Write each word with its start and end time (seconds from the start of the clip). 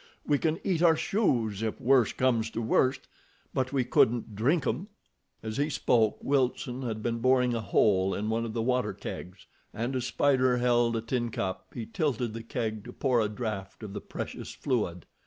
We 0.25 0.39
can 0.39 0.59
eat 0.63 0.81
our 0.81 0.95
shoes 0.95 1.61
if 1.61 1.79
worse 1.79 2.11
comes 2.11 2.49
to 2.57 2.61
worst, 2.63 3.01
but 3.53 3.71
we 3.71 3.83
couldn't 3.83 4.33
drink 4.35 4.65
'em." 4.65 4.87
As 5.43 5.57
he 5.57 5.69
spoke 5.69 6.17
Wilson 6.23 6.81
had 6.81 7.03
been 7.03 7.19
boring 7.19 7.53
a 7.53 7.61
hole 7.61 8.15
in 8.15 8.27
one 8.27 8.43
of 8.43 8.53
the 8.53 8.63
water 8.63 8.93
kegs, 8.93 9.45
and 9.71 9.95
as 9.95 10.07
Spider 10.07 10.57
held 10.57 10.95
a 10.95 11.01
tin 11.01 11.29
cup 11.29 11.67
he 11.75 11.85
tilted 11.85 12.33
the 12.33 12.41
keg 12.41 12.83
to 12.85 12.91
pour 12.93 13.21
a 13.21 13.29
draft 13.29 13.83
of 13.83 13.93
the 13.93 14.01
precious 14.01 14.55
fluid. 14.55 15.05